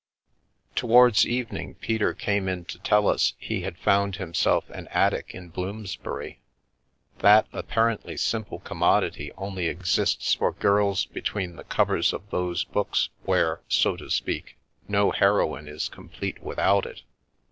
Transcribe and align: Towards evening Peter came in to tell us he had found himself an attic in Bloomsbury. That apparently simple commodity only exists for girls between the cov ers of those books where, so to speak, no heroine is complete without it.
Towards 0.73 1.27
evening 1.27 1.75
Peter 1.75 2.15
came 2.15 2.49
in 2.49 2.65
to 2.65 2.79
tell 2.79 3.07
us 3.07 3.33
he 3.37 3.61
had 3.61 3.77
found 3.77 4.15
himself 4.15 4.67
an 4.71 4.87
attic 4.87 5.35
in 5.35 5.49
Bloomsbury. 5.49 6.39
That 7.19 7.45
apparently 7.53 8.17
simple 8.17 8.57
commodity 8.57 9.31
only 9.37 9.67
exists 9.67 10.33
for 10.33 10.53
girls 10.53 11.05
between 11.05 11.55
the 11.55 11.65
cov 11.65 11.91
ers 11.91 12.13
of 12.13 12.27
those 12.31 12.63
books 12.63 13.09
where, 13.25 13.61
so 13.69 13.95
to 13.95 14.09
speak, 14.09 14.57
no 14.87 15.11
heroine 15.11 15.67
is 15.67 15.87
complete 15.87 16.41
without 16.41 16.87
it. 16.87 17.03